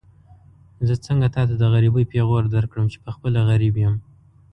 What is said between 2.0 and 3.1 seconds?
پېغور درکړم چې